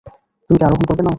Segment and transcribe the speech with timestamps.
[0.49, 1.09] তুমি কি আরোহণ করবে না?